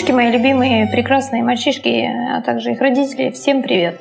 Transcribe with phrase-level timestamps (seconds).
[0.00, 4.00] Девушки мои любимые, прекрасные мальчишки, а также их родители, всем привет!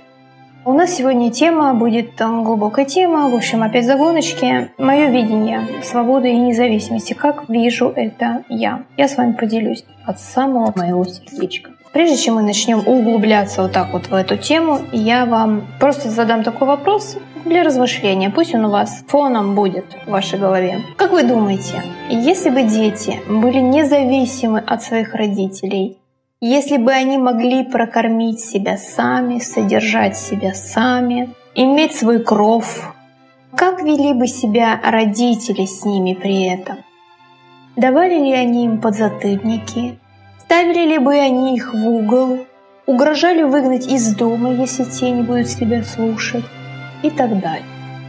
[0.64, 4.70] У нас сегодня тема будет глубокая тема, в общем, опять загоночки.
[4.78, 8.84] Мое видение свободы и независимости, как вижу это я.
[8.96, 11.72] Я с вами поделюсь от самого моего сердечка.
[11.92, 16.44] Прежде чем мы начнем углубляться вот так вот в эту тему, я вам просто задам
[16.44, 18.30] такой вопрос для размышления.
[18.30, 20.82] Пусть он у вас фоном будет в вашей голове.
[20.98, 25.98] Как вы думаете, если бы дети были независимы от своих родителей,
[26.42, 32.96] если бы они могли прокормить себя сами, содержать себя сами, иметь свой кров,
[33.56, 36.78] как вели бы себя родители с ними при этом?
[37.76, 39.99] Давали ли они им подзатыльники?
[40.50, 42.48] Ставили ли бы они их в угол?
[42.88, 46.44] Угрожали выгнать из дома, если те не будут себя слушать?
[47.04, 47.68] И так далее.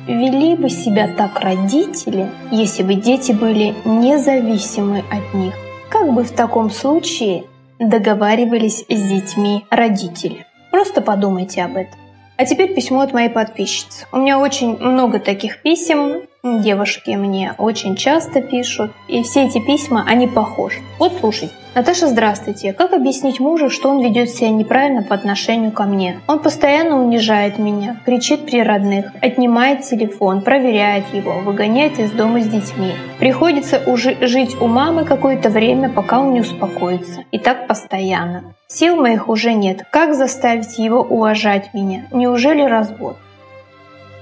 [0.08, 5.52] Вели бы себя так родители, если бы дети были независимы от них?
[5.90, 7.44] Как бы в таком случае
[7.78, 10.46] договаривались с детьми родители?
[10.70, 12.00] Просто подумайте об этом.
[12.38, 14.06] А теперь письмо от моей подписчицы.
[14.12, 16.22] У меня очень много таких писем.
[16.42, 18.92] Девушки мне очень часто пишут.
[19.08, 20.78] И все эти письма, они похожи.
[20.98, 21.52] Вот слушайте.
[21.72, 22.72] Наташа, здравствуйте.
[22.72, 26.20] Как объяснить мужу, что он ведет себя неправильно по отношению ко мне?
[26.26, 32.48] Он постоянно унижает меня, кричит при родных, отнимает телефон, проверяет его, выгоняет из дома с
[32.48, 32.92] детьми.
[33.20, 37.22] Приходится уже жить у мамы какое-то время, пока он не успокоится.
[37.30, 38.52] И так постоянно.
[38.66, 39.84] Сил моих уже нет.
[39.92, 42.06] Как заставить его уважать меня?
[42.10, 43.16] Неужели развод?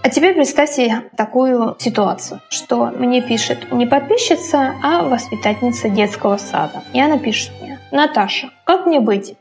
[0.03, 6.83] А теперь представьте такую ситуацию, что мне пишет не подписчица, а воспитательница детского сада.
[6.93, 9.35] И она пишет мне, Наташа, как мне быть?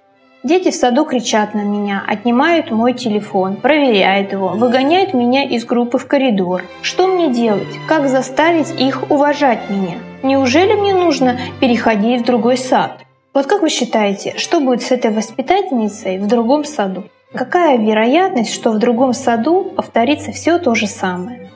[0.43, 5.97] Дети в саду кричат на меня, отнимают мой телефон, проверяют его, выгоняют меня из группы
[5.97, 6.63] в коридор.
[6.81, 7.67] Что мне делать?
[7.87, 9.97] Как заставить их уважать меня?
[10.23, 13.01] Неужели мне нужно переходить в другой сад?
[13.33, 17.03] Вот как вы считаете, что будет с этой воспитательницей в другом саду?
[17.33, 21.49] Какая вероятность, что в другом саду повторится все то же самое?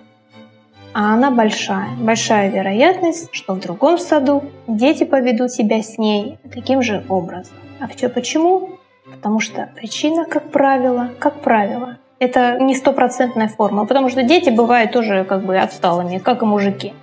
[0.93, 1.87] А она большая.
[1.97, 7.55] Большая вероятность, что в другом саду дети поведут себя с ней таким же образом.
[7.79, 8.71] А все почему?
[9.09, 14.91] Потому что причина, как правило, как правило, это не стопроцентная форма, потому что дети бывают
[14.91, 16.93] тоже как бы отсталыми, как и мужики.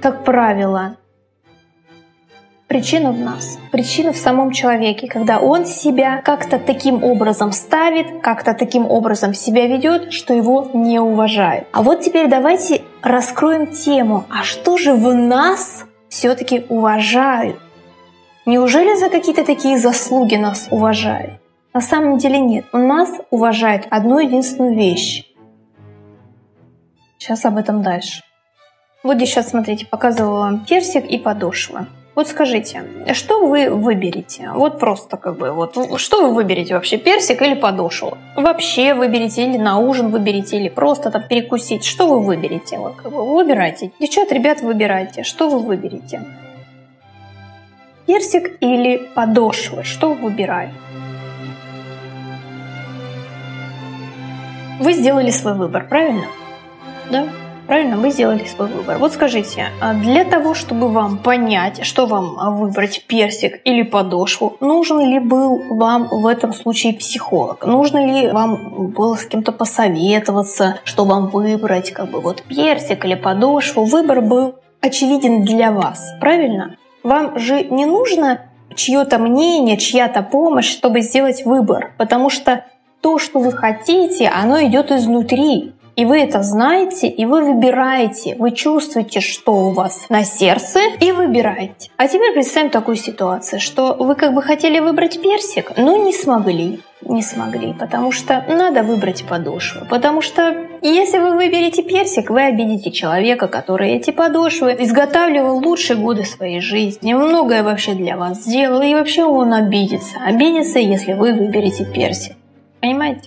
[0.00, 0.96] Как правило,
[2.68, 8.52] Причина в нас, причина в самом человеке, когда он себя как-то таким образом ставит, как-то
[8.52, 11.66] таким образом себя ведет, что его не уважают.
[11.72, 17.58] А вот теперь давайте раскроем тему, а что же в нас все-таки уважают?
[18.44, 21.40] Неужели за какие-то такие заслуги нас уважают?
[21.72, 22.66] На самом деле нет.
[22.74, 25.24] У нас уважают одну единственную вещь.
[27.16, 28.22] Сейчас об этом дальше.
[29.02, 31.86] Вот здесь сейчас, смотрите, показывала вам персик и подошва.
[32.18, 34.50] Вот скажите, что вы выберете?
[34.52, 38.18] Вот просто как бы, вот что вы выберете вообще, персик или подошву?
[38.34, 41.84] Вообще выберете или на ужин выберете, или просто там перекусить?
[41.84, 42.76] Что вы выберете?
[42.78, 43.92] Вот, как бы, выбирайте.
[44.00, 45.22] Девчат, ребят, выбирайте.
[45.22, 46.24] Что вы выберете?
[48.06, 49.84] Персик или подошвы?
[49.84, 50.74] Что вы выбираете?
[54.80, 56.26] Вы сделали свой выбор, правильно?
[57.12, 57.28] Да?
[57.68, 58.96] Правильно, вы сделали свой выбор.
[58.96, 65.00] Вот скажите, а для того, чтобы вам понять, что вам выбрать, персик или подошву, нужен
[65.00, 67.66] ли был вам в этом случае психолог?
[67.66, 73.14] Нужно ли вам было с кем-то посоветоваться, что вам выбрать, как бы вот персик или
[73.14, 73.84] подошву?
[73.84, 76.76] Выбор был очевиден для вас, правильно?
[77.02, 78.46] Вам же не нужно
[78.76, 82.64] чье-то мнение, чья-то помощь, чтобы сделать выбор, потому что
[83.02, 85.74] то, что вы хотите, оно идет изнутри.
[85.98, 91.10] И вы это знаете, и вы выбираете, вы чувствуете, что у вас на сердце, и
[91.10, 91.90] выбираете.
[91.96, 96.80] А теперь представим такую ситуацию, что вы как бы хотели выбрать персик, но не смогли
[97.02, 99.86] не смогли, потому что надо выбрать подошву.
[99.88, 106.24] Потому что если вы выберете персик, вы обидите человека, который эти подошвы изготавливал лучшие годы
[106.24, 110.18] своей жизни, многое вообще для вас сделал, и вообще он обидится.
[110.24, 112.36] Обидится, если вы выберете персик.
[112.80, 113.22] Понимаете?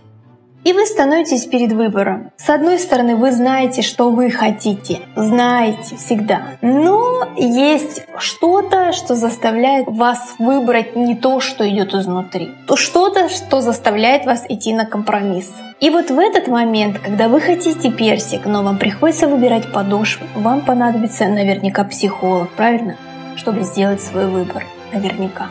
[0.63, 2.31] И вы становитесь перед выбором.
[2.37, 4.99] С одной стороны, вы знаете, что вы хотите.
[5.15, 6.41] Знаете всегда.
[6.61, 12.51] Но есть что-то, что заставляет вас выбрать не то, что идет изнутри.
[12.67, 15.51] То что-то, что заставляет вас идти на компромисс.
[15.79, 20.61] И вот в этот момент, когда вы хотите персик, но вам приходится выбирать подошву, вам
[20.61, 22.97] понадобится наверняка психолог, правильно?
[23.35, 24.63] Чтобы сделать свой выбор.
[24.93, 25.47] Наверняка.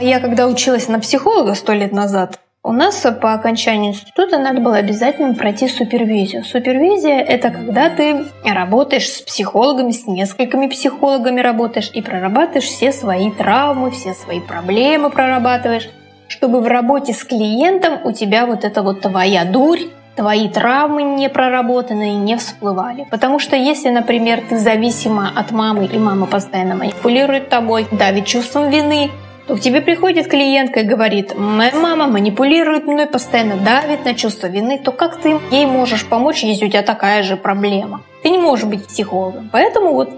[0.00, 4.76] Я когда училась на психолога сто лет назад, У нас по окончании института надо было
[4.76, 6.44] обязательно пройти супервизию.
[6.44, 13.30] Супервизия– это когда ты работаешь с психологами, с несколькими психологами работаешь и прорабатываешь все свои
[13.30, 15.88] травмы, все свои проблемы прорабатываешь,
[16.28, 19.80] чтобы в работе с клиентом у тебя вот эта вот твоя дурь,
[20.14, 23.06] твои травмы не проработанные не всплывали.
[23.10, 28.68] Потому что если, например, ты зависима от мамы, и мама постоянно манипулирует тобой, давит чувством
[28.68, 29.10] вины,
[29.50, 34.46] то к тебе приходит клиентка и говорит, моя мама манипулирует мной, постоянно давит на чувство
[34.46, 38.02] вины, то как ты ей можешь помочь, если у тебя такая же проблема?
[38.22, 39.50] Ты не можешь быть психологом.
[39.50, 40.10] Поэтому вот,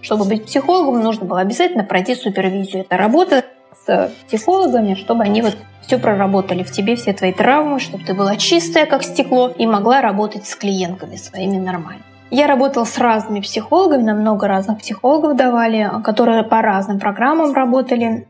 [0.00, 2.82] чтобы быть психологом, нужно было обязательно пройти супервизию.
[2.82, 3.44] Это работа
[3.86, 5.56] с психологами, чтобы они вот
[5.86, 10.00] все проработали в тебе, все твои травмы, чтобы ты была чистая, как стекло, и могла
[10.00, 12.02] работать с клиентками своими нормально.
[12.30, 18.28] Я работала с разными психологами, нам много разных психологов давали, которые по разным программам работали.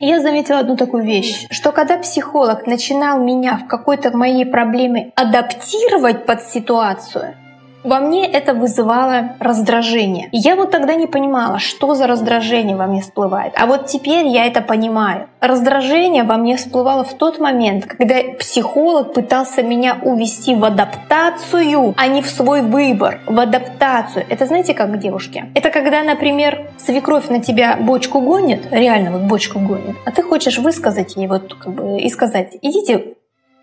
[0.00, 6.26] Я заметила одну такую вещь, что когда психолог начинал меня в какой-то моей проблеме адаптировать
[6.26, 7.34] под ситуацию,
[7.84, 10.28] во мне это вызывало раздражение.
[10.32, 13.52] я вот тогда не понимала, что за раздражение во мне всплывает.
[13.56, 15.28] А вот теперь я это понимаю.
[15.40, 22.06] Раздражение во мне всплывало в тот момент, когда психолог пытался меня увести в адаптацию, а
[22.08, 23.20] не в свой выбор.
[23.26, 24.24] В адаптацию.
[24.28, 25.44] Это знаете, как девушки?
[25.54, 30.58] Это когда, например, свекровь на тебя бочку гонит, реально вот бочку гонит, а ты хочешь
[30.58, 33.14] высказать ей вот как бы и сказать, идите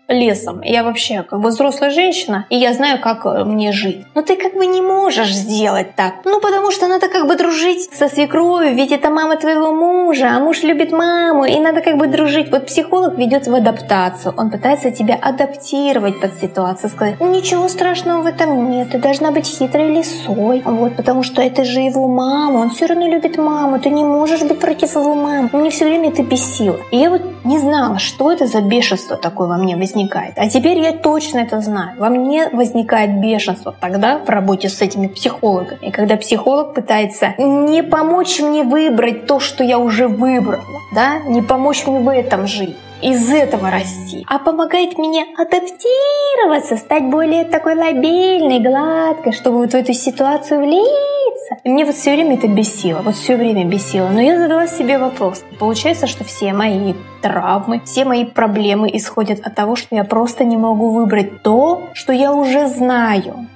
[0.08, 0.60] лесом.
[0.62, 4.06] Я вообще как бы взрослая женщина, и я знаю, как э, мне жить.
[4.14, 6.14] Но ты как бы не можешь сделать так.
[6.24, 10.38] Ну, потому что надо как бы дружить со свекровью, ведь это мама твоего мужа, а
[10.38, 12.50] муж любит маму, и надо как бы дружить.
[12.50, 14.34] Вот психолог ведет в адаптацию.
[14.36, 19.32] Он пытается тебя адаптировать под ситуацию, сказать, ну ничего страшного в этом нет, ты должна
[19.32, 20.62] быть хитрой лисой.
[20.64, 24.42] Вот, потому что это же его мама, он все равно любит маму, ты не можешь
[24.42, 25.50] быть против его мамы.
[25.52, 26.78] Мне все время это бесило.
[26.92, 30.34] И я вот не знала, что это за бешенство такое во мне возникло возникает.
[30.36, 31.96] А теперь я точно это знаю.
[31.98, 35.90] Во мне возникает бешенство тогда в работе с этими психологами.
[35.90, 40.62] Когда психолог пытается не помочь мне выбрать то, что я уже выбрала,
[40.94, 47.04] да, не помочь мне в этом жить из этого расти, а помогает мне адаптироваться, стать
[47.04, 51.56] более такой лобильной, гладкой, чтобы вот в эту ситуацию влиться.
[51.64, 54.08] И мне вот все время это бесило, вот все время бесило.
[54.08, 55.44] Но я задала себе вопрос.
[55.58, 60.56] Получается, что все мои травмы, все мои проблемы исходят от того, что я просто не
[60.56, 63.46] могу выбрать то, что я уже знаю.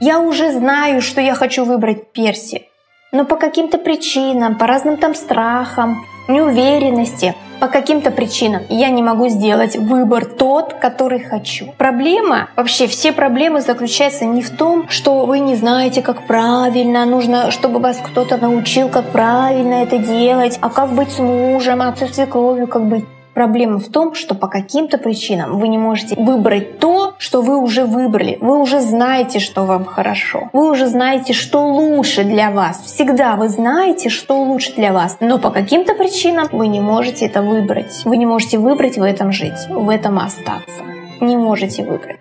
[0.00, 2.66] Я уже знаю, что я хочу выбрать Перси.
[3.12, 9.28] Но по каким-то причинам, по разным там страхам, неуверенности, по каким-то причинам я не могу
[9.28, 11.72] сделать выбор тот, который хочу.
[11.76, 17.50] Проблема, вообще все проблемы заключаются не в том, что вы не знаете, как правильно, нужно,
[17.50, 22.66] чтобы вас кто-то научил, как правильно это делать, а как быть с мужем, с свекровью,
[22.66, 23.04] как быть.
[23.40, 27.86] Проблема в том, что по каким-то причинам вы не можете выбрать то, что вы уже
[27.86, 28.36] выбрали.
[28.38, 30.50] Вы уже знаете, что вам хорошо.
[30.52, 32.82] Вы уже знаете, что лучше для вас.
[32.84, 35.16] Всегда вы знаете, что лучше для вас.
[35.20, 38.02] Но по каким-то причинам вы не можете это выбрать.
[38.04, 40.82] Вы не можете выбрать в этом жить, в этом остаться.
[41.22, 42.20] Не можете выбрать.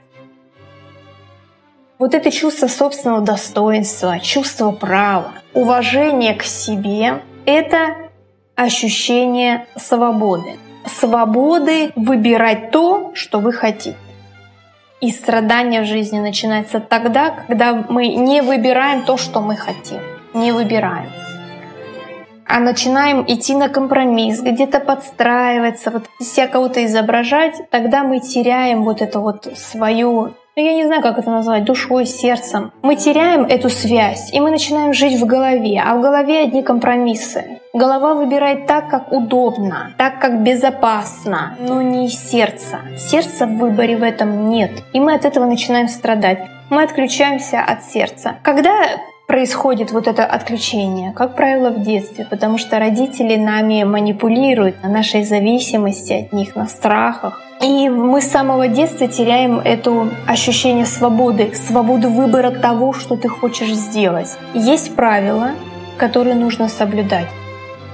[1.98, 7.98] Вот это чувство собственного достоинства, чувство права, уважение к себе— это
[8.56, 13.98] ощущение свободы свободы выбирать то, что вы хотите.
[15.02, 20.00] И страдание в жизни начинается тогда, когда мы не выбираем то, что мы хотим.
[20.34, 21.10] Не выбираем.
[22.46, 29.02] А начинаем идти на компромисс, где-то подстраиваться, вот себя кого-то изображать, тогда мы теряем вот
[29.02, 32.72] эту вот свою ну, я не знаю, как это назвать, душой, сердцем.
[32.82, 37.60] Мы теряем эту связь, и мы начинаем жить в голове, а в голове одни компромиссы.
[37.74, 42.80] Голова выбирает так, как удобно, так, как безопасно, но не из сердца.
[42.98, 46.40] Сердца в выборе в этом нет, и мы от этого начинаем страдать.
[46.70, 48.36] Мы отключаемся от сердца.
[48.44, 48.74] Когда
[49.30, 55.24] происходит вот это отключение, как правило, в детстве, потому что родители нами манипулируют на нашей
[55.24, 57.42] зависимости от них, на страхах.
[57.62, 63.74] И мы с самого детства теряем это ощущение свободы, свободу выбора того, что ты хочешь
[63.74, 64.38] сделать.
[64.54, 65.52] Есть правила,
[65.98, 67.28] которые нужно соблюдать.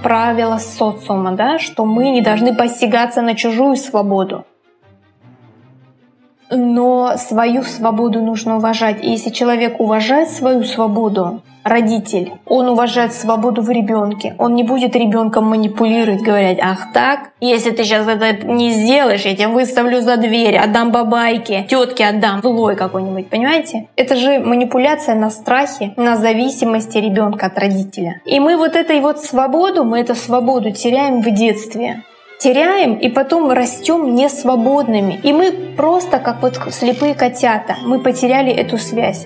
[0.04, 4.46] Правила социума, да, что мы не должны посягаться на чужую свободу
[6.50, 9.04] но свою свободу нужно уважать.
[9.04, 14.36] И если человек уважает свою свободу, родитель, он уважает свободу в ребенке.
[14.38, 19.36] Он не будет ребенком манипулировать, говорить, ах так, если ты сейчас это не сделаешь, я
[19.36, 23.88] тебя выставлю за дверь, отдам бабайке, тетке отдам, злой какой-нибудь, понимаете?
[23.96, 28.22] Это же манипуляция на страхе, на зависимости ребенка от родителя.
[28.26, 32.04] И мы вот этой вот свободу, мы эту свободу теряем в детстве
[32.46, 35.20] теряем и потом растем несвободными.
[35.24, 39.26] И мы просто как вот слепые котята, мы потеряли эту связь.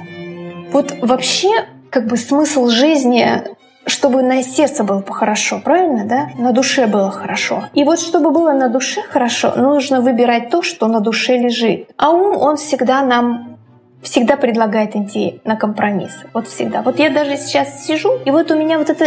[0.71, 1.49] Вот вообще
[1.89, 3.43] как бы смысл жизни
[3.85, 6.29] чтобы на сердце было хорошо, правильно, да?
[6.37, 7.63] На душе было хорошо.
[7.73, 11.89] И вот чтобы было на душе хорошо, нужно выбирать то, что на душе лежит.
[11.97, 13.57] А ум, он всегда нам
[14.03, 16.13] всегда предлагает идти на компромисс.
[16.33, 16.83] Вот всегда.
[16.83, 19.05] Вот я даже сейчас сижу, и вот у меня вот это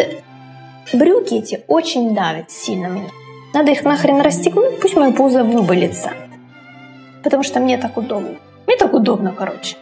[0.92, 3.08] брюки эти очень давят сильно мне.
[3.54, 6.10] Надо их нахрен расстегнуть, пусть мое пузо выболится.
[7.22, 8.36] Потому что мне так удобно.
[8.66, 9.76] Мне так удобно, короче.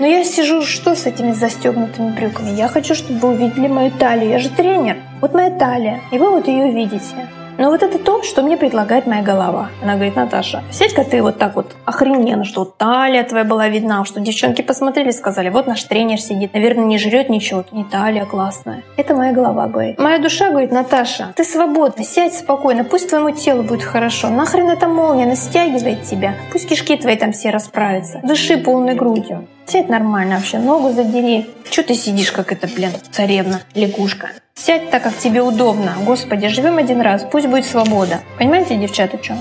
[0.00, 2.56] Но я сижу, что с этими застегнутыми брюками?
[2.56, 4.30] Я хочу, чтобы вы увидели мою талию.
[4.30, 4.96] Я же тренер.
[5.20, 6.00] Вот моя талия.
[6.10, 7.28] И вы вот ее видите.
[7.58, 9.68] Но вот это то, что мне предлагает моя голова.
[9.82, 14.20] Она говорит, Наташа, сядь-ка ты вот так вот охрененно, что талия твоя была видна, что
[14.20, 18.82] девчонки посмотрели, сказали, вот наш тренер сидит, наверное, не жрет ничего, не талия классная.
[18.96, 19.98] Это моя голова говорит.
[19.98, 24.28] Моя душа говорит, Наташа, ты свободна, сядь спокойно, пусть твоему телу будет хорошо.
[24.28, 26.34] Нахрен эта молния, она стягивает тебя.
[26.52, 28.20] Пусть кишки твои там все расправятся.
[28.22, 29.46] Дыши полной грудью.
[29.66, 31.50] Сядь нормально вообще, ногу задери.
[31.70, 34.30] Че ты сидишь, как эта, блин, царевна, лягушка?
[34.54, 35.94] Сядь так, как тебе удобно.
[36.04, 38.20] Господи, живем один раз, пусть будет свобода.
[38.38, 39.36] Понимаете, девчата, что?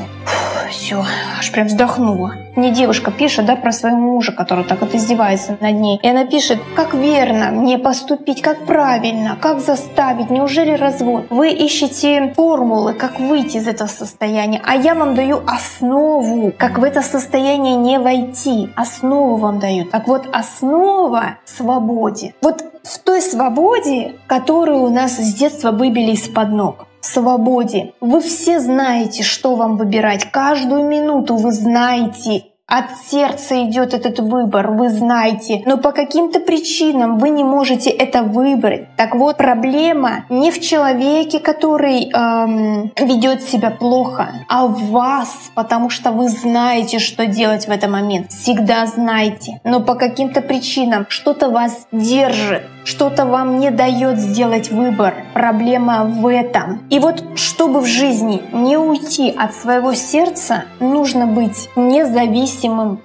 [0.73, 1.05] Все,
[1.37, 2.33] аж прям вздохнула.
[2.55, 5.99] Мне девушка пишет, да, про своего мужа, который так вот издевается над ней.
[6.01, 11.27] И она пишет, как верно мне поступить, как правильно, как заставить, неужели развод?
[11.29, 16.83] Вы ищете формулы, как выйти из этого состояния, а я вам даю основу, как в
[16.83, 18.69] это состояние не войти.
[18.75, 19.91] Основу вам дают.
[19.91, 22.33] Так вот, основа— свободе.
[22.41, 27.93] Вот в той свободе, которую у нас с детства выбили из-под ног свободе.
[28.01, 30.31] Вы все знаете, что вам выбирать.
[30.31, 37.19] Каждую минуту вы знаете, от сердца идет этот выбор, вы знаете, но по каким-то причинам
[37.19, 38.95] вы не можете это выбрать.
[38.95, 45.91] Так вот, проблема не в человеке, который эм, ведет себя плохо, а в вас, потому
[45.91, 48.31] что вы знаете, что делать в этот момент.
[48.31, 49.61] Всегда знаете.
[49.63, 55.13] Но по каким-то причинам что-то вас держит, что-то вам не дает сделать выбор.
[55.35, 56.87] Проблема в этом.
[56.89, 62.62] И вот, чтобы в жизни не уйти от своего сердца, нужно быть независимым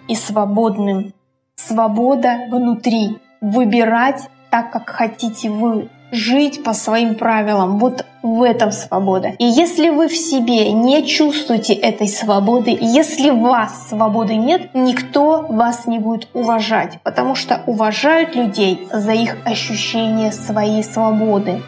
[0.09, 1.13] и свободным.
[1.57, 3.19] Свобода внутри.
[3.41, 7.79] Выбирать так, как хотите вы жить по своим правилам.
[7.79, 9.29] Вот в этом свобода.
[9.39, 15.87] И если вы в себе не чувствуете этой свободы, если вас свободы нет, никто вас
[15.87, 21.63] не будет уважать, потому что уважают людей за их ощущение своей свободы.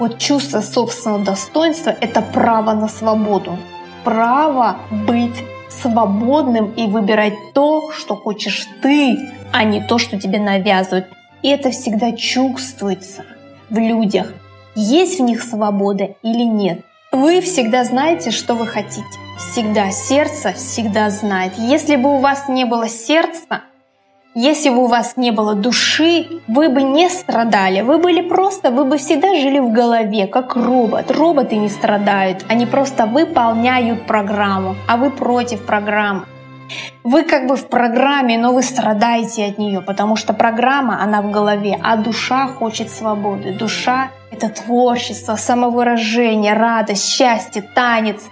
[0.00, 3.56] Вот чувство собственного достоинства— это право на свободу.
[4.02, 5.42] Право быть
[5.82, 9.18] свободным и выбирать то, что хочешь ты,
[9.52, 11.06] а не то, что тебе навязывают.
[11.42, 13.24] И это всегда чувствуется
[13.70, 14.32] в людях,
[14.74, 16.80] есть в них свобода или нет.
[17.12, 19.04] Вы всегда знаете, что вы хотите.
[19.38, 19.90] Всегда.
[19.90, 21.52] Сердце всегда знает.
[21.58, 23.62] Если бы у вас не было сердца,
[24.34, 27.82] если бы у вас не было души, вы бы не страдали.
[27.82, 31.10] Вы были просто, вы бы всегда жили в голове, как робот.
[31.10, 36.24] Роботы не страдают, они просто выполняют программу, а вы против программы.
[37.04, 41.30] Вы как бы в программе, но вы страдаете от нее, потому что программа, она в
[41.30, 43.52] голове, а душа хочет свободы.
[43.52, 48.22] Душа— это творчество, самовыражение, радость, счастье, танец.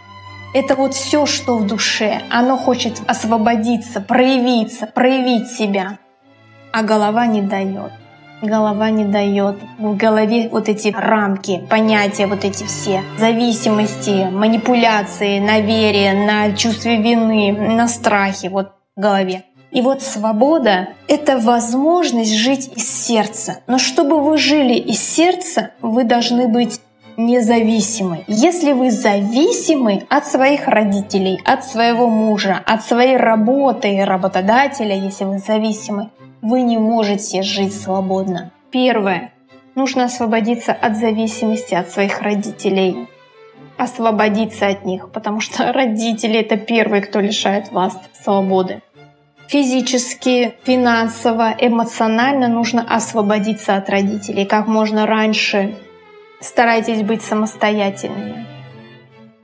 [0.54, 2.22] Это вот все, что в душе.
[2.30, 5.98] Оно хочет освободиться, проявиться, проявить себя.
[6.72, 7.92] А голова не дает
[8.42, 9.56] голова не дает.
[9.78, 16.96] В голове вот эти рамки, понятия вот эти все, зависимости, манипуляции, на вере, на чувстве
[16.96, 19.44] вины, на страхе вот в голове.
[19.70, 23.60] И вот свобода— это возможность жить из сердца.
[23.66, 26.80] Но чтобы вы жили из сердца, вы должны быть
[27.16, 28.24] независимы.
[28.26, 35.38] Если вы зависимы от своих родителей, от своего мужа, от своей работы, работодателя, если вы
[35.38, 38.50] зависимы, вы не можете жить свободно.
[38.70, 39.32] Первое.
[39.74, 43.08] Нужно освободиться от зависимости от своих родителей.
[43.78, 48.82] Освободиться от них, потому что родители— это первые, кто лишает вас свободы.
[49.48, 55.74] Физически, финансово, эмоционально нужно освободиться от родителей как можно раньше.
[56.42, 58.51] Старайтесь быть самостоятельными.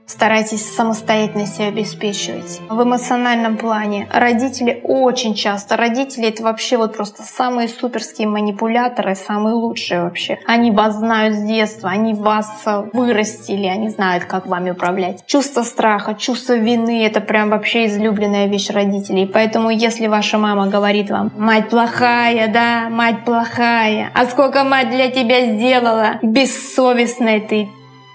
[0.09, 2.61] Старайтесь самостоятельно себя обеспечивать.
[2.67, 9.53] В эмоциональном плане родители очень часто, родители это вообще вот просто самые суперские манипуляторы, самые
[9.53, 10.39] лучшие вообще.
[10.47, 15.23] Они вас знают с детства, они вас вырастили, они знают, как вами управлять.
[15.27, 19.27] Чувство страха, чувство вины— это прям вообще излюбленная вещь родителей.
[19.31, 25.11] Поэтому если ваша мама говорит вам, мать плохая, да, мать плохая, а сколько мать для
[25.11, 27.69] тебя сделала, бессовестная ты,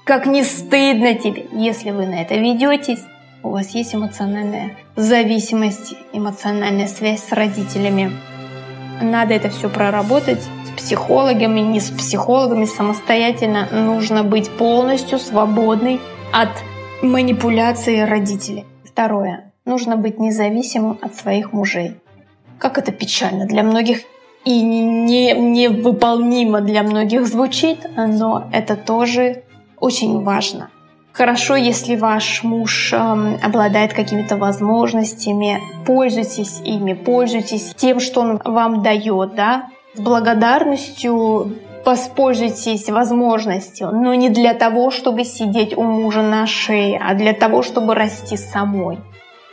[0.05, 3.03] Как не стыдно тебе, если вы на это ведетесь,
[3.43, 8.13] у вас есть эмоциональная зависимость, эмоциональная связь с родителями.
[9.01, 13.67] Надо это все проработать с психологами, не с психологами, самостоятельно.
[13.73, 16.51] Нужно быть полностью свободной от
[17.01, 18.67] манипуляции родителей.
[18.85, 19.53] Второе.
[19.65, 21.95] Нужно быть независимым от своих мужей.
[22.59, 24.03] Как это печально для многих
[24.45, 29.45] и не, невыполнимо для многих звучит, но это тоже
[29.85, 30.71] очень важно.
[31.13, 32.97] Хорошо, если ваш муж э,
[33.43, 41.53] обладает какими-то возможностями, пользуйтесь ими, пользуйтесь тем, что он вам дает, да, с благодарностью
[41.85, 47.63] воспользуйтесь возможностью, но не для того, чтобы сидеть у мужа на шее, а для того,
[47.63, 48.99] чтобы расти самой.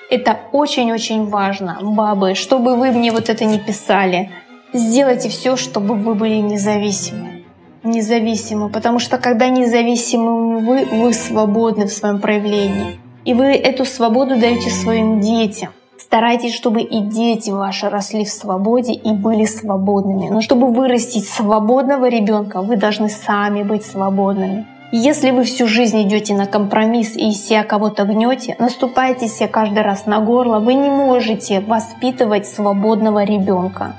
[0.09, 4.31] Это очень-очень важно, бабы, чтобы вы мне вот это не писали.
[4.73, 7.40] Сделайте все, чтобы вы были независимы
[7.83, 12.99] независимы, потому что когда независимы вы, вы свободны в своем проявлении.
[13.25, 15.69] И вы эту свободу даете своим детям.
[15.97, 20.29] Старайтесь, чтобы и дети ваши росли в свободе и были свободными.
[20.29, 24.65] Но чтобы вырастить свободного ребенка, вы должны сами быть свободными.
[24.91, 30.05] Если вы всю жизнь идете на компромисс и себя кого-то гнете, наступаете себе каждый раз
[30.05, 33.93] на горло, вы не можете воспитывать свободного ребенка.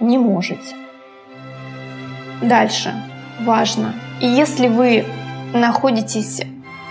[0.00, 0.83] Не можете.
[2.42, 2.94] Дальше.
[3.40, 3.94] Важно.
[4.20, 5.04] И если вы
[5.52, 6.42] находитесь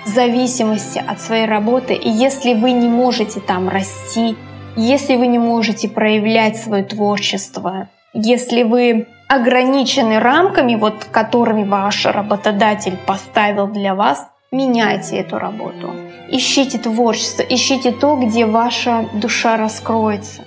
[0.05, 4.35] в зависимости от своей работы, и если вы не можете там расти,
[4.75, 12.97] если вы не можете проявлять свое творчество, если вы ограничены рамками, вот которыми ваш работодатель
[13.05, 15.91] поставил для вас, меняйте эту работу.
[16.29, 20.43] Ищите творчество, ищите то, где ваша душа раскроется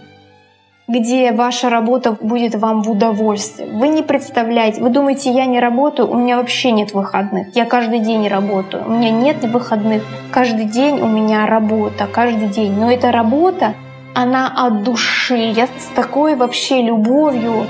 [0.88, 3.68] где ваша работа будет вам в удовольствие.
[3.72, 7.98] Вы не представляете, вы думаете, я не работаю, у меня вообще нет выходных, я каждый
[7.98, 12.72] день работаю, у меня нет выходных, каждый день у меня работа, каждый день.
[12.78, 13.74] Но эта работа,
[14.14, 17.66] она от души, я с такой вообще любовью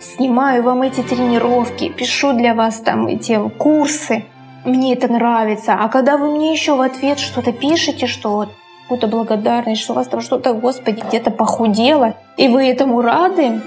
[0.00, 4.24] снимаю вам эти тренировки, пишу для вас там эти курсы,
[4.64, 5.74] мне это нравится.
[5.74, 8.48] А когда вы мне еще в ответ что-то пишете, что вот
[8.86, 13.60] какую-то благодарность, что у вас там что-то, Господи, где-то похудело, и вы этому рады.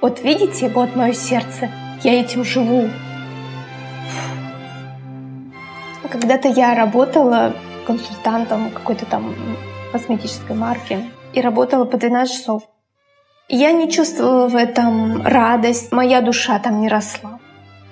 [0.00, 1.70] Вот видите, вот мое сердце,
[2.02, 2.90] я этим живу.
[6.10, 7.52] Когда-то я работала
[7.86, 9.32] консультантом какой-то там
[9.92, 10.98] косметической марки
[11.32, 12.62] и работала по 12 часов.
[13.48, 17.38] Я не чувствовала в этом радость, моя душа там не росла.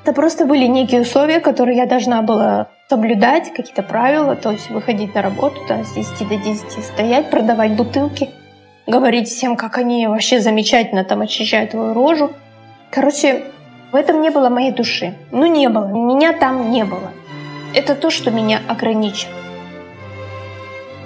[0.03, 5.15] Это просто были некие условия, которые я должна была соблюдать, какие-то правила, то есть выходить
[5.15, 8.31] на работу, там, с 10 до 10 стоять, продавать бутылки,
[8.89, 12.33] говорить всем, как они вообще замечательно там очищают твою рожу.
[12.91, 13.45] Короче,
[13.93, 15.15] в этом не было моей души.
[15.31, 15.87] Ну, не было.
[15.87, 17.13] Меня там не было.
[17.73, 19.33] Это то, что меня ограничило.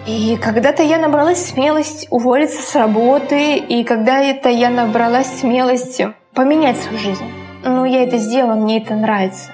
[0.07, 6.79] И когда-то я набралась смелость уволиться с работы, и когда это я набралась смелости поменять
[6.79, 7.46] свою жизнь.
[7.66, 9.50] Ну, я это сделала, мне это нравится.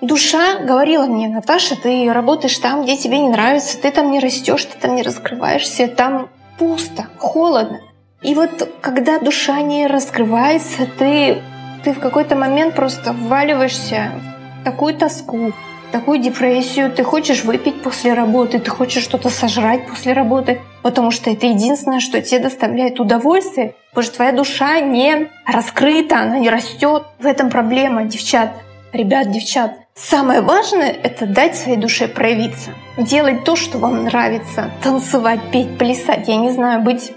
[0.00, 4.64] Душа говорила мне, Наташа, ты работаешь там, где тебе не нравится, ты там не растешь,
[4.66, 7.80] ты там не раскрываешься, там пусто, холодно.
[8.22, 11.42] И вот когда душа не раскрывается, ты,
[11.82, 14.12] ты в какой-то момент просто вваливаешься
[14.60, 15.52] в такую тоску,
[15.92, 21.30] такую депрессию, ты хочешь выпить после работы, ты хочешь что-то сожрать после работы, потому что
[21.30, 27.04] это единственное, что тебе доставляет удовольствие, потому что твоя душа не раскрыта, она не растет.
[27.18, 28.50] В этом проблема, девчат.
[28.92, 32.70] Ребят, девчат, самое важное— это дать своей душе проявиться.
[32.96, 34.70] Делать то, что вам нравится.
[34.82, 36.28] Танцевать, петь, плясать.
[36.28, 37.12] Я не знаю, быть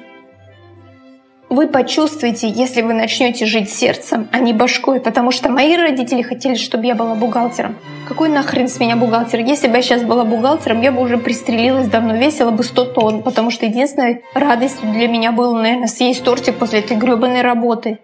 [1.49, 6.55] вы почувствуете, если вы начнете жить сердцем, а не башкой, потому что мои родители хотели,
[6.55, 7.75] чтобы я была бухгалтером.
[8.07, 9.39] Какой нахрен с меня бухгалтер?
[9.39, 13.23] Если бы я сейчас была бухгалтером, я бы уже пристрелилась давно, весила бы 100 тонн,
[13.23, 17.99] потому что единственной радостью для меня было, наверное, съесть тортик после этой гребаной работы.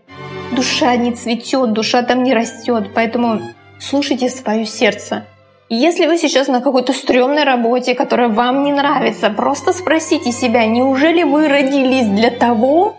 [0.51, 3.41] Душа не цветет, душа там не растет, поэтому
[3.79, 5.25] слушайте свое сердце.
[5.69, 11.23] Если вы сейчас на какой-то стрёмной работе, которая вам не нравится, просто спросите себя, неужели
[11.23, 12.97] вы родились для того,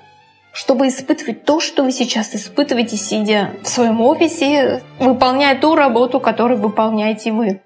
[0.57, 6.59] чтобы испытывать то, что вы сейчас испытываете, сидя в своем офисе, выполняя ту работу, которую
[6.59, 7.61] выполняете вы.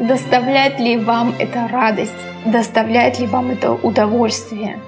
[0.00, 2.10] Доставляет ли вам это радость?
[2.44, 4.80] Доставляет ли вам это удовольствие?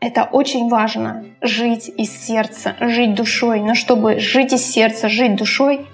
[0.00, 1.26] Это очень важно.
[1.42, 3.60] Жить из сердца, жить душой.
[3.60, 5.86] Но чтобы жить из сердца, жить душой,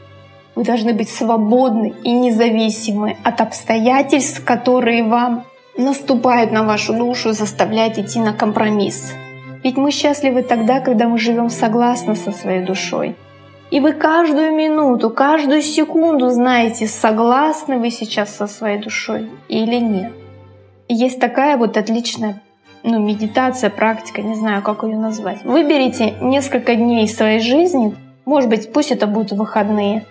[0.54, 5.44] вы должны быть свободны и независимы от обстоятельств, которые вам
[5.76, 9.12] наступают на вашу душу, заставляют идти на компромисс.
[9.62, 13.16] Ведь мы счастливы тогда, когда мы живем согласно со своей душой.
[13.70, 20.12] И вы каждую минуту, каждую секунду знаете, согласны вы сейчас со своей душой или нет.
[20.88, 22.40] Есть такая вот отличная
[22.82, 25.44] ну, медитация, практика, не знаю, как ее назвать.
[25.44, 27.94] Выберите несколько дней своей жизни,
[28.24, 30.04] может быть, пусть это будут выходные,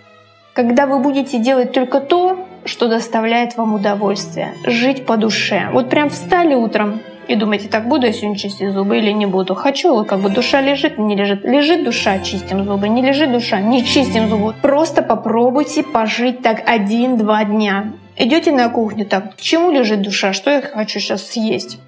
[0.52, 5.68] когда вы будете делать только то, что доставляет вам удовольствие, жить по душе.
[5.72, 9.54] Вот прям встали утром, и думаете, так буду я сегодня чистить зубы или не буду?
[9.54, 11.44] Хочу, как бы душа лежит, не лежит.
[11.44, 12.88] Лежит душа, чистим зубы.
[12.88, 14.54] Не лежит душа, не чистим зубы.
[14.62, 17.92] Просто попробуйте пожить так один-два дня.
[18.16, 20.32] Идете на кухню, так, к чему лежит душа?
[20.32, 21.78] Что я хочу сейчас съесть?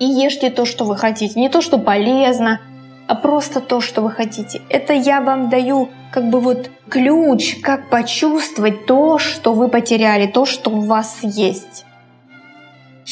[0.00, 1.38] И ешьте то, что вы хотите.
[1.38, 2.60] Не то, что полезно,
[3.06, 4.60] а просто то, что вы хотите.
[4.68, 10.44] Это я вам даю как бы вот ключ, как почувствовать то, что вы потеряли, то,
[10.44, 11.86] что у вас есть.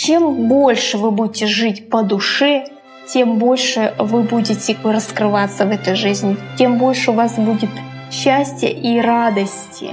[0.02, 2.64] Чем больше вы будете жить по душе,
[3.06, 7.68] тем больше вы будете раскрываться в этой жизни, тем больше у вас будет
[8.10, 9.90] счастья и радости.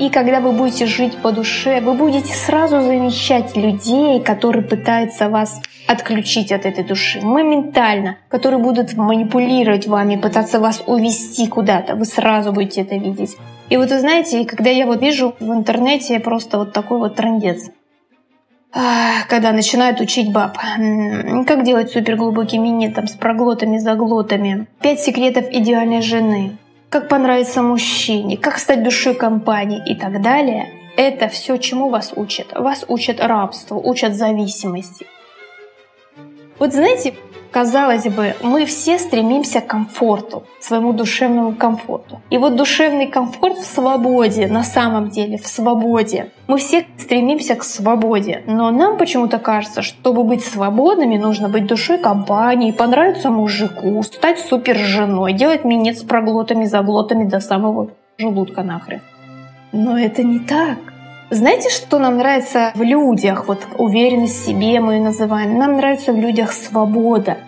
[0.00, 5.60] И когда вы будете жить по душе, вы будете сразу замечать людей, которые пытаются вас
[5.86, 11.94] отключить от этой души моментально, которые будут манипулировать вами, пытаться вас увести куда-то.
[11.94, 13.36] Вы сразу будете это видеть.
[13.70, 17.70] И вот вы знаете, когда я вот вижу в интернете просто вот такой вот трендец
[19.28, 20.58] когда начинают учить баб.
[21.46, 24.66] Как делать суперглубокий минет там, с проглотами, заглотами.
[24.80, 26.58] Пять секретов идеальной жены.
[26.90, 28.36] Как понравиться мужчине.
[28.36, 30.68] Как стать душой компании и так далее.
[30.96, 32.52] Это все, чему вас учат.
[32.54, 35.06] Вас учат рабству, учат зависимости.
[36.58, 37.14] Вот знаете,
[37.56, 42.20] Казалось бы, мы все стремимся к комфорту, своему душевному комфорту.
[42.28, 46.32] И вот душевный комфорт в свободе, на самом деле, в свободе.
[46.48, 51.96] Мы все стремимся к свободе, но нам почему-то кажется, чтобы быть свободными, нужно быть душой
[51.96, 57.88] компании, понравиться мужику, стать супер женой, делать минет с проглотами, заглотами до самого
[58.18, 59.00] желудка нахрен.
[59.72, 60.76] Но это не так.
[61.28, 63.48] Знаете, что нам нравится в людях?
[63.48, 65.58] Вот уверенность в себе мы ее называем.
[65.58, 67.38] Нам нравится в людях свобода.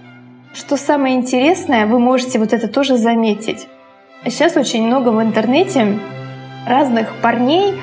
[0.53, 3.69] Что самое интересное, вы можете вот это тоже заметить.
[4.25, 6.01] Сейчас очень много в интернете
[6.67, 7.75] разных парней,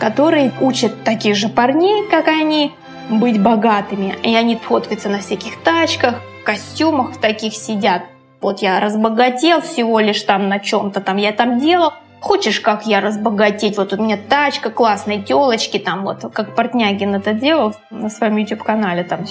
[0.00, 2.72] которые учат таких же парней, как они,
[3.10, 4.14] быть богатыми.
[4.22, 6.14] И они фоткаются на всяких тачках,
[6.46, 8.04] костюмах таких сидят.
[8.40, 11.92] Вот я разбогател всего лишь там на чем-то там я там делал.
[12.20, 13.76] Хочешь, как я разбогатеть?
[13.76, 19.04] Вот у меня тачка, классные телочки, там вот, как Портнягин это делал на своем YouTube-канале,
[19.04, 19.26] там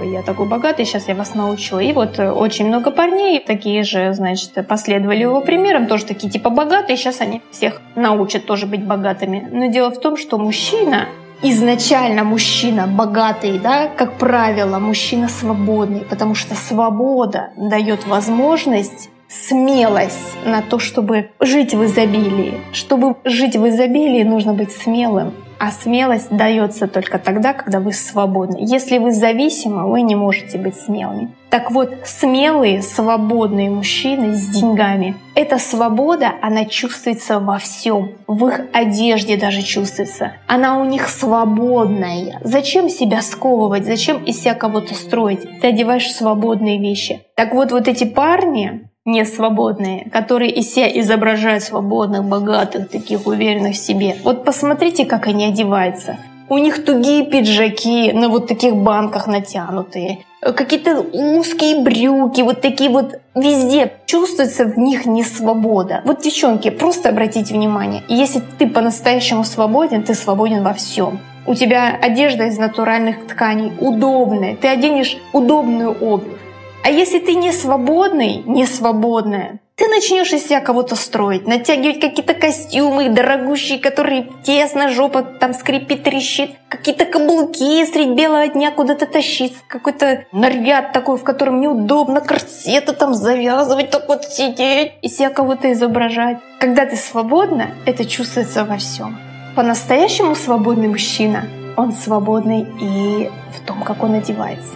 [0.00, 1.78] я такой богатый, сейчас я вас научу.
[1.78, 6.50] И вот э, очень много парней, такие же, значит, последовали его примерам, тоже такие типа
[6.50, 9.48] богатые, сейчас они всех научат тоже быть богатыми.
[9.50, 11.06] Но дело в том, что мужчина,
[11.42, 20.62] изначально мужчина богатый, да, как правило, мужчина свободный, потому что свобода дает возможность смелость на
[20.62, 22.60] то, чтобы жить в изобилии.
[22.72, 25.34] Чтобы жить в изобилии, нужно быть смелым.
[25.60, 28.58] А смелость дается только тогда, когда вы свободны.
[28.60, 31.34] Если вы зависимы, вы не можете быть смелыми.
[31.50, 35.16] Так вот, смелые, свободные мужчины с деньгами.
[35.34, 38.10] Эта свобода, она чувствуется во всем.
[38.28, 40.34] В их одежде даже чувствуется.
[40.46, 42.38] Она у них свободная.
[42.44, 43.84] Зачем себя сковывать?
[43.84, 45.40] Зачем из себя кого-то строить?
[45.60, 47.22] Ты одеваешь свободные вещи.
[47.34, 53.74] Так вот, вот эти парни, не свободные, которые из себя изображают свободных, богатых, таких уверенных
[53.74, 54.16] в себе.
[54.22, 56.18] Вот посмотрите, как они одеваются.
[56.50, 60.18] У них тугие пиджаки на вот таких банках натянутые.
[60.40, 63.92] Какие-то узкие брюки, вот такие вот везде.
[64.06, 66.00] Чувствуется в них не свобода.
[66.04, 68.02] Вот, девчонки, просто обратите внимание.
[68.08, 71.18] Если ты по-настоящему свободен, ты свободен во всем.
[71.46, 74.54] У тебя одежда из натуральных тканей удобная.
[74.56, 76.47] Ты оденешь удобную обувь.
[76.84, 82.34] А если ты не свободный, не свободная, ты начнешь из себя кого-то строить, натягивать какие-то
[82.34, 89.54] костюмы дорогущие, которые тесно, жопа там скрипит, трещит, какие-то каблуки средь белого дня куда-то тащить,
[89.68, 95.72] какой-то наряд такой, в котором неудобно, корсеты там завязывать, так вот сидеть, и себя кого-то
[95.72, 96.38] изображать.
[96.58, 99.16] Когда ты свободна, это чувствуется во всем.
[99.54, 101.44] По-настоящему свободный мужчина,
[101.76, 104.74] он свободный и в том, как он одевается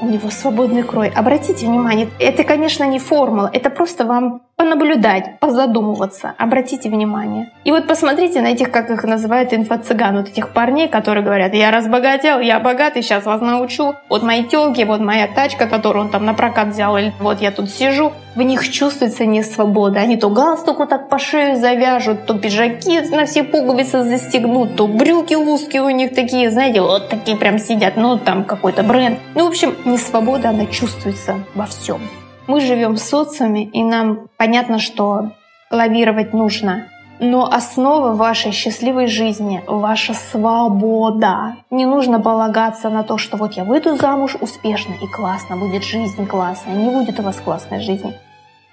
[0.00, 1.08] у него свободный крой.
[1.08, 7.50] Обратите внимание, это, конечно, не формула, это просто вам понаблюдать, позадумываться, обратите внимание.
[7.62, 11.70] И вот посмотрите на этих, как их называют, инфо-цыган, вот этих парней, которые говорят, я
[11.70, 13.94] разбогател, я богатый, сейчас вас научу.
[14.08, 17.52] Вот мои телки, вот моя тачка, которую он там на прокат взял, или вот я
[17.52, 18.12] тут сижу.
[18.34, 20.00] В них чувствуется не свобода.
[20.00, 25.34] Они то галстуку так по шею завяжут, то пиджаки на все пуговицы застегнут, то брюки
[25.34, 29.20] узкие у них такие, знаете, вот такие прям сидят, ну там какой-то бренд.
[29.36, 32.00] Ну, в общем, не свобода, она чувствуется во всем.
[32.48, 35.32] Мы живем в социуме, и нам понятно, что
[35.70, 36.86] лавировать нужно.
[37.20, 41.56] Но основа вашей счастливой жизни– ваша свобода.
[41.70, 46.26] Не нужно полагаться на то, что вот я выйду замуж успешно и классно, будет жизнь
[46.26, 46.74] классная.
[46.74, 48.14] Не будет у вас классной жизни.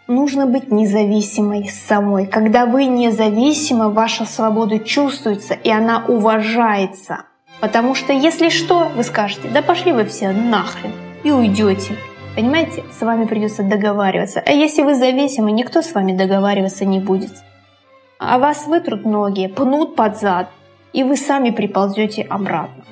[0.08, 2.28] Нужно быть независимой самой.
[2.28, 7.24] Когда вы независимы, ваша свобода чувствуется, и она уважается.
[7.60, 10.94] Потому что если что, вы скажете, да пошли вы все нахрен,
[11.26, 11.98] и уйдете.
[12.36, 14.44] Понимаете, с вами придется договариваться.
[14.46, 17.32] А если вы зависимы, никто с вами договариваться не будет
[18.20, 20.50] а вас вытрут ноги, пнут под зад,
[20.94, 22.84] и вы сами приползете обратно.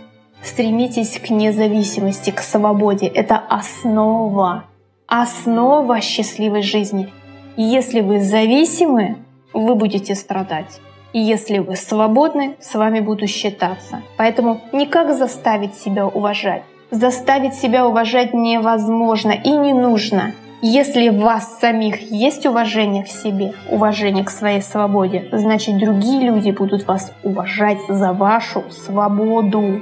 [0.43, 3.07] Стремитесь к независимости, к свободе.
[3.07, 4.65] Это основа,
[5.07, 7.09] основа счастливой жизни.
[7.55, 9.17] Если вы зависимы,
[9.53, 10.81] вы будете страдать.
[11.13, 14.01] И если вы свободны, с вами буду считаться.
[14.17, 16.63] Поэтому никак заставить себя уважать.
[16.93, 20.33] Заставить себя уважать невозможно и не нужно.
[20.61, 26.51] Если у вас самих есть уважение к себе, уважение к своей свободе, значит другие люди
[26.51, 29.81] будут вас уважать за вашу свободу,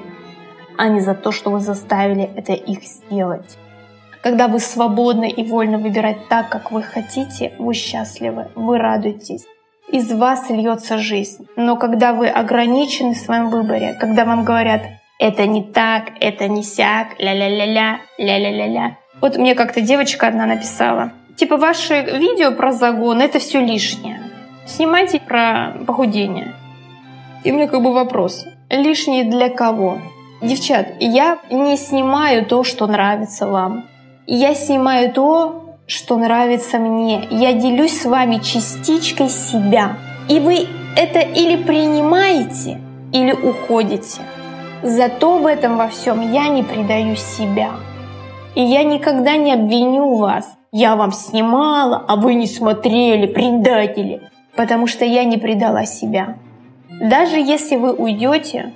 [0.77, 3.57] а не за то, что вы заставили это их сделать.
[4.23, 9.45] Когда вы свободны и вольно выбирать так, как вы хотите, вы счастливы, вы радуетесь.
[9.91, 11.45] Из вас льется жизнь.
[11.57, 14.83] Но когда вы ограничены в своем выборе, когда вам говорят
[15.21, 21.11] «это не так, это не сяк, ля-ля-ля-ля, ля-ля-ля-ля», вот мне как-то девочка одна написала.
[21.35, 24.19] Типа, ваши видео про загон— это все лишнее.
[24.65, 26.55] Снимайте про похудение.
[27.43, 28.45] И у меня как бы вопрос.
[28.69, 29.99] Лишнее для кого?
[30.41, 33.85] Девчат, я не снимаю то, что нравится вам.
[34.25, 37.27] Я снимаю то, что нравится мне.
[37.29, 39.97] Я делюсь с вами частичкой себя.
[40.29, 42.81] И вы это или принимаете,
[43.13, 44.21] или уходите.
[44.83, 47.71] Зато в этом во всем я не предаю себя.
[48.55, 50.55] И я никогда не обвиню вас.
[50.71, 54.21] Я вам снимала, а вы не смотрели, предатели.
[54.55, 56.37] Потому что я не предала себя.
[56.89, 58.73] Даже если вы уйдете,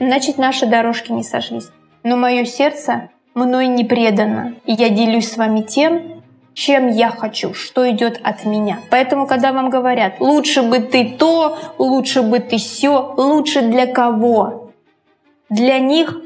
[0.00, 1.70] значит наши дорожки не сошлись.
[2.02, 4.54] Но мое сердце мной не предано.
[4.66, 6.22] И я делюсь с вами тем,
[6.54, 8.80] чем я хочу, что идет от меня.
[8.90, 14.67] Поэтому, когда вам говорят, лучше бы ты то, лучше бы ты все, лучше для кого?
[15.50, 16.20] Для них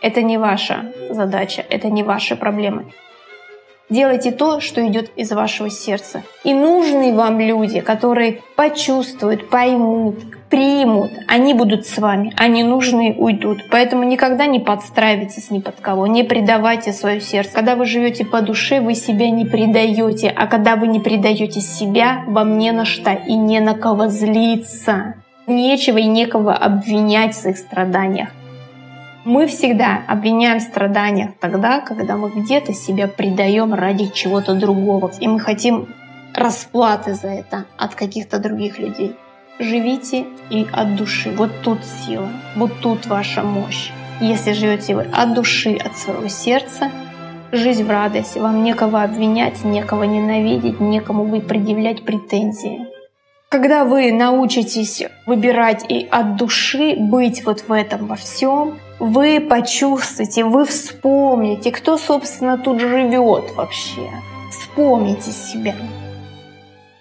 [0.00, 2.92] это не ваша задача, это не ваши проблемы.
[3.92, 6.22] Делайте то, что идет из вашего сердца.
[6.44, 10.16] И нужны вам люди, которые почувствуют, поймут,
[10.48, 11.10] примут.
[11.28, 13.68] Они будут с вами, а ненужные уйдут.
[13.70, 17.52] Поэтому никогда не подстраивайтесь ни под кого, не предавайте свое сердце.
[17.52, 20.30] Когда вы живете по душе, вы себя не предаете.
[20.30, 25.16] А когда вы не предаете себя, вам не на что и не на кого злиться.
[25.52, 28.30] Нечего и некого обвинять в своих страданиях.
[29.24, 35.28] Мы всегда обвиняем в страданиях тогда, когда мы где-то себя предаем ради чего-то другого, и
[35.28, 35.88] мы хотим
[36.34, 39.14] расплаты за это от каких-то других людей.
[39.58, 41.30] Живите и от души.
[41.30, 43.90] Вот тут сила, вот тут ваша мощь.
[44.20, 46.90] Если живете вы от души, от своего сердца,
[47.52, 52.91] жизнь в радость, вам некого обвинять, некого ненавидеть, некому вы предъявлять претензии.
[53.52, 60.44] Когда вы научитесь выбирать и от души быть вот в этом во всем, вы почувствуете,
[60.44, 64.10] вы вспомните, кто, собственно, тут живет вообще.
[64.50, 65.74] Вспомните себя.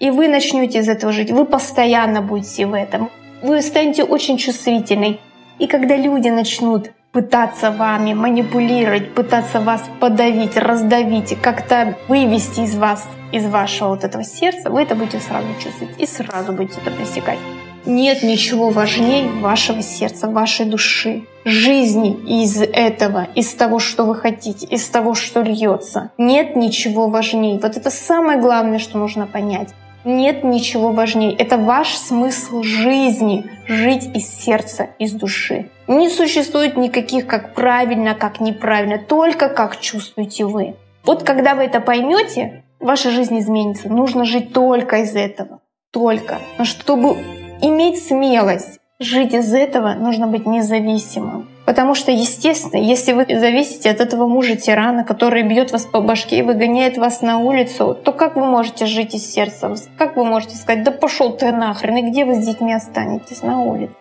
[0.02, 1.32] И вы начнете из этого жить.
[1.32, 3.10] Вы постоянно будете в этом.
[3.42, 5.22] Вы станете очень чувствительной.
[5.58, 13.08] И когда люди начнут пытаться вами манипулировать, пытаться вас подавить, раздавить, как-то вывести из вас,
[13.32, 17.39] из вашего вот этого сердца, вы это будете сразу чувствовать и сразу будете это пресекать.
[17.86, 24.67] Нет ничего важнее вашего сердца, вашей души, жизни из этого, из того, что вы хотите,
[24.67, 26.12] из того, что льется.
[26.19, 27.60] Нет ничего важнее.
[27.60, 29.69] Вот это самое главное, что нужно понять.
[30.04, 31.36] Нет ничего важнее.
[31.36, 33.45] Это ваш смысл жизни.
[33.67, 35.69] Жить из сердца, из души.
[35.91, 38.97] Не существует никаких как правильно, как неправильно.
[38.97, 40.75] Только как чувствуете вы.
[41.04, 43.89] Вот когда вы это поймете, ваша жизнь изменится.
[43.89, 45.60] Нужно жить только из этого.
[45.91, 46.39] Только.
[46.58, 47.17] Но чтобы
[47.62, 51.49] иметь смелость жить из этого, нужно быть независимым.
[51.65, 56.41] Потому что, естественно, если вы зависите от этого мужа-тирана, который бьет вас по башке и
[56.41, 59.75] выгоняет вас на улицу, то как вы можете жить из сердца?
[59.97, 63.62] Как вы можете сказать, да пошел ты нахрен, и где вы с детьми останетесь на
[63.62, 63.93] улице?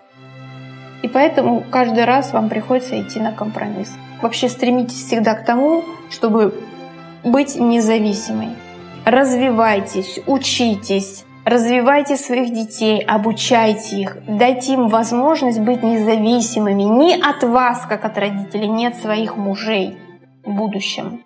[1.02, 3.92] И поэтому каждый раз вам приходится идти на компромисс.
[4.22, 6.54] Вообще стремитесь всегда к тому, чтобы
[7.24, 8.50] быть независимой.
[9.04, 17.86] Развивайтесь, учитесь, Развивайте своих детей, обучайте их, дайте им возможность быть независимыми ни от вас,
[17.88, 19.96] как от родителей, ни от своих мужей
[20.44, 21.24] в будущем.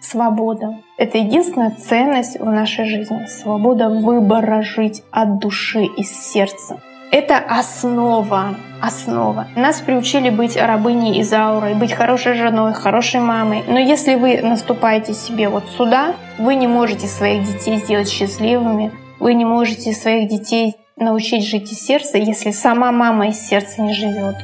[0.00, 0.78] свобода.
[0.98, 3.26] Это единственная ценность в нашей жизни.
[3.26, 6.80] Свобода выбора жить от души, из сердца.
[7.18, 9.46] Это основа, основа.
[9.56, 13.64] Нас приучили быть рабыней из ауры, быть хорошей женой, хорошей мамой.
[13.66, 19.32] Но если вы наступаете себе вот сюда, вы не можете своих детей сделать счастливыми, вы
[19.32, 24.36] не можете своих детей научить жить из сердца, если сама мама из сердца не живет.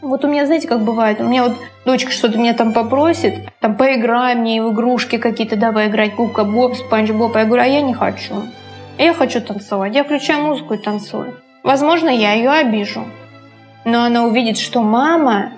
[0.00, 3.76] Вот у меня, знаете, как бывает, у меня вот дочка что-то меня там попросит, там
[3.76, 7.82] поиграй мне в игрушки какие-то, давай играть, Губка Боб, Спанч Боб, я говорю, а я
[7.82, 8.44] не хочу.
[8.96, 11.34] Я хочу танцевать, я включаю музыку и танцую.
[11.68, 13.04] Возможно, я ее обижу.
[13.84, 15.52] Но она увидит, что мама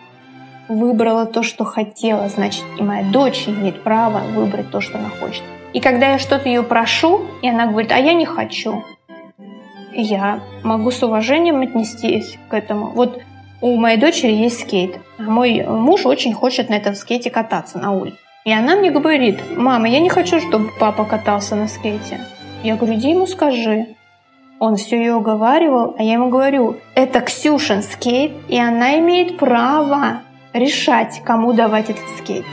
[0.68, 5.44] выбрала то, что хотела, значит, и моя дочь имеет право выбрать то, что она хочет.
[5.72, 8.82] И когда я что-то ее прошу, и она говорит, а я не хочу,
[9.92, 12.88] я могу с уважением отнестись к этому.
[12.88, 13.22] Вот
[13.60, 17.92] у моей дочери есть скейт, а мой муж очень хочет на этом скейте кататься на
[17.92, 18.18] улице.
[18.44, 22.18] И она мне говорит, мама, я не хочу, чтобы папа катался на скейте.
[22.64, 23.94] Я говорю, иди ему скажи.
[24.60, 30.20] Он все ее уговаривал, а я ему говорю, это Ксюшин скейт, и она имеет право
[30.52, 32.44] решать, кому давать этот скейт.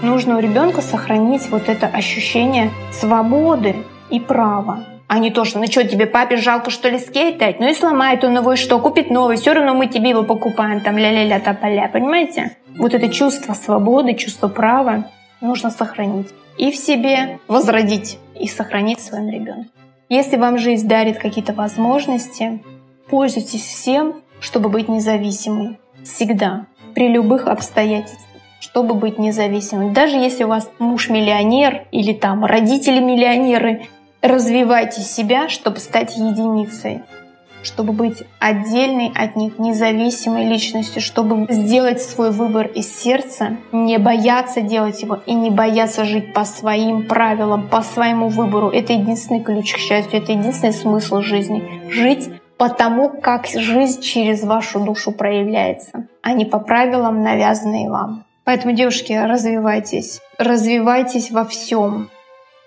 [0.00, 3.74] Нужно у ребенка сохранить вот это ощущение свободы
[4.10, 4.84] и права.
[5.08, 7.58] А не то, что ну что, тебе папе жалко, что ли, скейт дать?
[7.58, 10.80] Ну и сломает он его, и что, купит новый, все равно мы тебе его покупаем,
[10.80, 12.56] там ля-ля-ля, тополя, понимаете?
[12.78, 16.28] Вот это чувство свободы, чувство права нужно сохранить.
[16.58, 19.70] И в себе возродить, и сохранить в своем ребенке.
[20.08, 22.62] Если вам жизнь дарит какие-то возможности,
[23.08, 25.78] пользуйтесь всем, чтобы быть независимой.
[26.04, 26.66] Всегда.
[26.94, 28.26] При любых обстоятельствах
[28.58, 29.92] чтобы быть независимым.
[29.92, 33.86] Даже если у вас муж миллионер или там родители миллионеры,
[34.22, 37.02] развивайте себя, чтобы стать единицей
[37.66, 44.60] чтобы быть отдельной от них, независимой личностью, чтобы сделать свой выбор из сердца, не бояться
[44.60, 48.70] делать его и не бояться жить по своим правилам, по своему выбору.
[48.70, 51.90] Это единственный ключ к счастью, это единственный смысл жизни.
[51.90, 58.24] Жить по тому, как жизнь через вашу душу проявляется, а не по правилам, навязанные вам.
[58.44, 60.20] Поэтому, девушки, развивайтесь.
[60.38, 62.08] Развивайтесь во всем.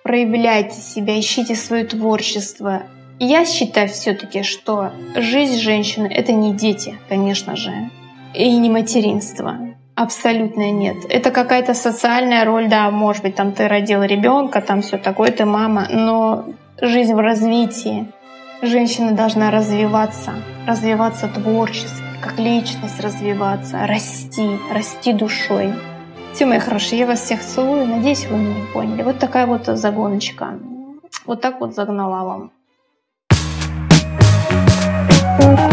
[0.04, 2.84] Проявляйте себя, ищите свое творчество,
[3.20, 7.90] я считаю все-таки, что жизнь женщины— это не дети, конечно же,
[8.34, 9.58] и не материнство.
[9.96, 10.96] Абсолютно нет.
[11.10, 15.44] Это какая-то социальная роль, да, может быть, там ты родил ребенка, там все такое, ты
[15.44, 16.46] мама, но
[16.80, 18.08] жизнь в развитии.
[18.62, 20.34] Женщина должна развиваться,
[20.66, 25.74] развиваться творчески, как личность развиваться, расти, расти душой.
[26.34, 27.86] Все, мои хорошие, я вас всех целую.
[27.86, 29.04] Надеюсь, вы меня поняли.
[29.04, 30.60] Вот такая вот загоночка.
[31.26, 32.52] Вот так вот загнала вам.
[35.40, 35.69] Thank you.